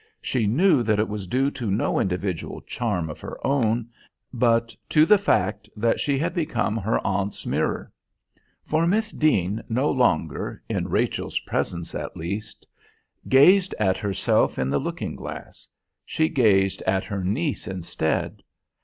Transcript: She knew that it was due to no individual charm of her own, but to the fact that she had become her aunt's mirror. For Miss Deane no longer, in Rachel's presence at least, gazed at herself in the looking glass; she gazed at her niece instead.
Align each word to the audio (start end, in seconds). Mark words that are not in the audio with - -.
She 0.19 0.47
knew 0.47 0.81
that 0.81 0.97
it 0.97 1.07
was 1.07 1.27
due 1.27 1.51
to 1.51 1.69
no 1.69 1.99
individual 1.99 2.61
charm 2.61 3.07
of 3.07 3.21
her 3.21 3.37
own, 3.45 3.87
but 4.33 4.75
to 4.89 5.05
the 5.05 5.19
fact 5.19 5.69
that 5.75 5.99
she 5.99 6.17
had 6.17 6.33
become 6.33 6.75
her 6.77 6.97
aunt's 7.05 7.45
mirror. 7.45 7.93
For 8.65 8.87
Miss 8.87 9.11
Deane 9.11 9.61
no 9.69 9.91
longer, 9.91 10.59
in 10.67 10.87
Rachel's 10.87 11.37
presence 11.37 11.93
at 11.93 12.17
least, 12.17 12.65
gazed 13.29 13.75
at 13.79 13.97
herself 13.99 14.57
in 14.57 14.71
the 14.71 14.79
looking 14.79 15.15
glass; 15.15 15.67
she 16.03 16.29
gazed 16.29 16.81
at 16.87 17.03
her 17.03 17.23
niece 17.23 17.67
instead. 17.67 18.41